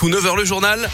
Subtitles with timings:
[0.00, 0.88] tout 9h le journal.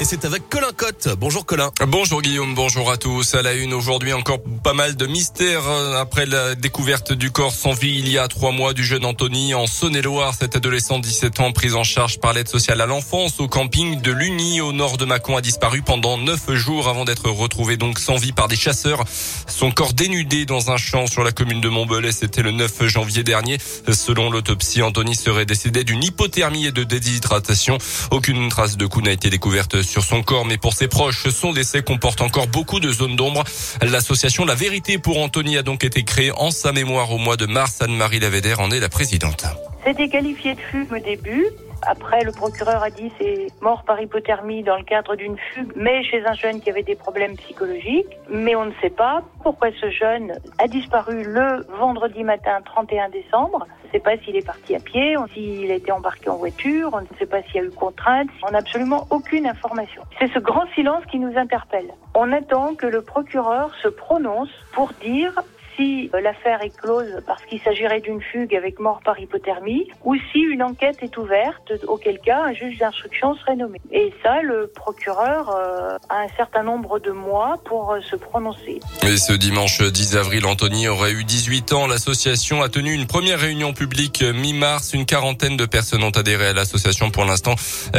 [0.00, 1.08] Et c'est avec Colin Cotte.
[1.18, 1.70] Bonjour Colin.
[1.86, 3.34] Bonjour Guillaume, bonjour à tous.
[3.34, 7.52] À la une aujourd'hui encore pas mal de mystères euh, après la découverte du corps
[7.52, 10.34] sans vie il y a trois mois du jeune Anthony en Saône-et-Loire.
[10.34, 14.00] Cet adolescent de 17 ans pris en charge par l'aide sociale à l'enfance au camping
[14.00, 18.00] de l'Uni au nord de Mâcon a disparu pendant neuf jours avant d'être retrouvé donc
[18.00, 19.04] sans vie par des chasseurs.
[19.46, 23.22] Son corps dénudé dans un champ sur la commune de Montbelay, c'était le 9 janvier
[23.22, 23.58] dernier.
[23.92, 27.78] Selon l'autopsie, Anthony serait décédé d'une hypothermie et de déshydratation.
[28.10, 31.52] Aucune trace de coup n'a été découverte sur son corps, mais pour ses proches, son
[31.52, 33.44] décès comporte encore beaucoup de zones d'ombre.
[33.82, 37.46] L'association La Vérité pour Anthony a donc été créée en sa mémoire au mois de
[37.46, 37.80] mars.
[37.80, 39.44] Anne-Marie Lavédère en est la présidente.
[39.84, 41.46] C'était qualifié de fugue au début.
[41.86, 46.02] Après, le procureur a dit c'est mort par hypothermie dans le cadre d'une fugue, mais
[46.04, 48.18] chez un jeune qui avait des problèmes psychologiques.
[48.28, 53.66] Mais on ne sait pas pourquoi ce jeune a disparu le vendredi matin 31 décembre.
[53.82, 56.90] On ne sait pas s'il est parti à pied, s'il a été embarqué en voiture,
[56.92, 58.28] on ne sait pas s'il y a eu contrainte.
[58.46, 60.02] On n'a absolument aucune information.
[60.18, 61.92] C'est ce grand silence qui nous interpelle.
[62.14, 65.32] On attend que le procureur se prononce pour dire
[65.76, 70.16] si euh, l'affaire est close parce qu'il s'agirait d'une fugue avec mort par hypothermie ou
[70.32, 73.80] si une enquête est ouverte, auquel cas un juge d'instruction serait nommé.
[73.92, 78.80] Et ça, le procureur euh, a un certain nombre de mois pour euh, se prononcer.
[79.02, 81.86] Et ce dimanche 10 avril, Anthony aurait eu 18 ans.
[81.86, 84.92] L'association a tenu une première réunion publique mi-mars.
[84.92, 87.54] Une quarantaine de personnes ont adhéré à l'association pour l'instant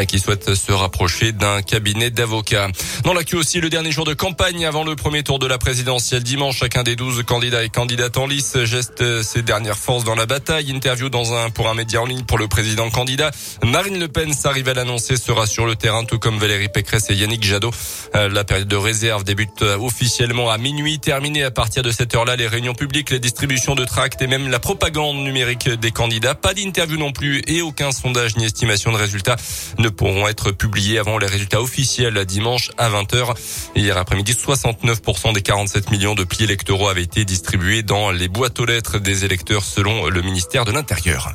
[0.08, 2.68] qui souhaitent se rapprocher d'un cabinet d'avocats.
[3.04, 6.24] Dans l'actu aussi, le dernier jour de campagne avant le premier tour de la présidentielle
[6.24, 10.72] dimanche, chacun des 12 candidats candidate en lice geste ses dernières forces dans la bataille.
[10.72, 13.32] Interview dans un pour un média en ligne pour le président candidat.
[13.64, 17.16] Marine Le Pen s'arrive à l'annoncer sera sur le terrain tout comme Valérie Pécresse et
[17.16, 17.72] Yannick Jadot.
[18.16, 21.00] Euh, la période de réserve débute euh, officiellement à minuit.
[21.00, 24.50] Terminée à partir de cette heure-là les réunions publiques, les distributions de tracts et même
[24.50, 26.36] la propagande numérique des candidats.
[26.36, 29.36] Pas d'interview non plus et aucun sondage ni estimation de résultats
[29.78, 33.34] ne pourront être publiés avant les résultats officiels dimanche à 20h.
[33.76, 38.60] Hier après-midi, 69% des 47 millions de plis électoraux avaient été distribués dans les boîtes
[38.60, 41.32] aux lettres des électeurs selon le ministère de l'Intérieur.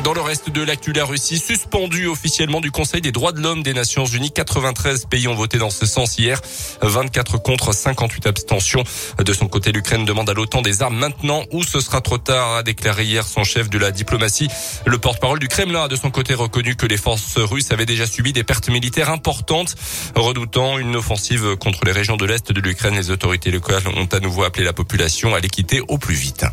[0.00, 3.62] Dans le reste de l'actu, la Russie suspendue officiellement du Conseil des droits de l'homme
[3.62, 4.30] des Nations Unies.
[4.30, 6.40] 93 pays ont voté dans ce sens hier.
[6.80, 8.84] 24 contre 58 abstentions.
[9.18, 12.56] De son côté, l'Ukraine demande à l'OTAN des armes maintenant ou ce sera trop tard,
[12.56, 14.48] a déclaré hier son chef de la diplomatie.
[14.86, 18.06] Le porte-parole du Kremlin a de son côté reconnu que les forces russes avaient déjà
[18.06, 19.74] subi des pertes militaires importantes.
[20.16, 24.20] Redoutant une offensive contre les régions de l'Est de l'Ukraine, les autorités locales ont à
[24.20, 26.46] nouveau appelé la population à les quitter au plus vite.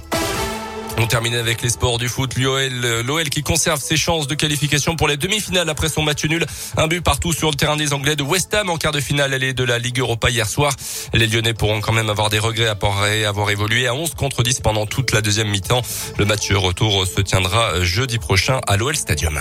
[1.02, 2.36] On termine avec les sports du foot.
[2.38, 6.46] L'OL, qui conserve ses chances de qualification pour les demi-finales après son match nul.
[6.76, 9.42] Un but partout sur le terrain des Anglais de West Ham en quart de finale
[9.42, 10.76] est de la Ligue Europa hier soir.
[11.14, 14.60] Les Lyonnais pourront quand même avoir des regrets après avoir évolué à 11 contre 10
[14.60, 15.84] pendant toute la deuxième mi-temps.
[16.18, 19.40] Le match retour se tiendra jeudi prochain à l'OL Stadium.